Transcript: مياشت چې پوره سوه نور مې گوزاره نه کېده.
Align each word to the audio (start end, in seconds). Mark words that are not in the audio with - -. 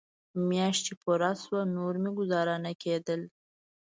مياشت 0.49 0.81
چې 0.87 0.93
پوره 1.01 1.31
سوه 1.43 1.61
نور 1.75 1.93
مې 2.03 2.11
گوزاره 2.19 2.55
نه 2.65 2.71
کېده. 2.81 3.15